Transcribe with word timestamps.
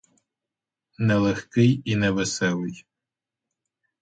Не 0.97 1.15
легкий 1.19 1.81
і 1.85 1.95
не 1.95 2.11
веселий. 2.11 2.85